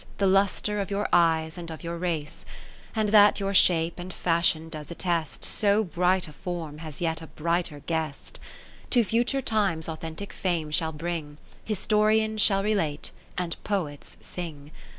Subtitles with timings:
[0.17, 2.43] The lustre of your eyes and of your race:
[2.95, 5.45] And that your shape and fashion does attest.
[5.45, 8.39] So bright a form has yet a brighter Guest,
[8.89, 11.37] (587) To future times authentic fame shall bring.
[11.63, 14.71] Historians shall relate, and Poets sing.